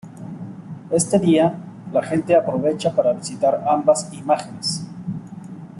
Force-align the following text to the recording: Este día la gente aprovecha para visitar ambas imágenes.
Este 0.89 1.19
día 1.19 1.53
la 1.93 2.01
gente 2.01 2.35
aprovecha 2.35 2.91
para 2.95 3.13
visitar 3.13 3.63
ambas 3.69 4.11
imágenes. 4.13 4.83